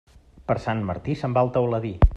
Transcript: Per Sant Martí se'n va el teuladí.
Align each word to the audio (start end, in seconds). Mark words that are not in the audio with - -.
Per 0.51 0.55
Sant 0.63 0.81
Martí 0.89 1.17
se'n 1.21 1.37
va 1.37 1.47
el 1.47 1.53
teuladí. 1.59 1.95